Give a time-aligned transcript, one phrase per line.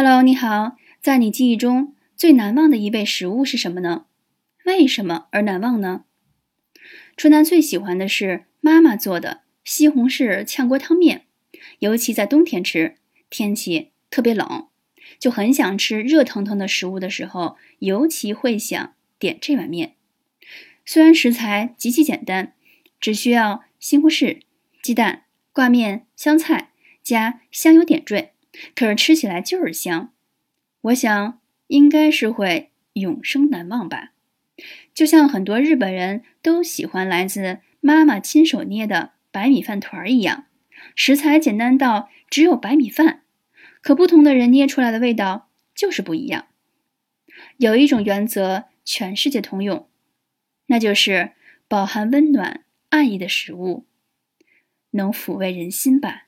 [0.00, 4.04] Hello，你好，在你记忆中最难忘的一味食物是什么呢？
[4.64, 6.04] 为什么而难忘呢？
[7.16, 11.24] 春楠最喜欢的是妈妈做的西红柿炝锅汤面，
[11.80, 12.94] 尤其在冬天吃，
[13.28, 14.68] 天气特别冷，
[15.18, 19.94] 就很想吃热腾腾的食物的时候，尤其会想点这碗面。
[20.86, 22.52] 虽然食材极其简单，
[23.00, 24.42] 只需要西红柿、
[24.80, 26.70] 鸡蛋、挂面、香菜
[27.02, 28.34] 加香油点缀。
[28.74, 30.12] 可是吃起来就是香，
[30.82, 34.12] 我想应该是会永生难忘吧。
[34.92, 40.46] 就像很多日本人都喜欢来自妈妈亲手捏的白米饭团儿一样，
[40.96, 43.22] 食材简单到只有白米饭，
[43.80, 46.46] 可不同的人捏出来的味道就是不一样。
[47.58, 49.88] 有一种原则全世界通用，
[50.66, 51.32] 那就是
[51.68, 53.86] 饱含温暖爱意的食物
[54.90, 56.27] 能抚慰人心吧。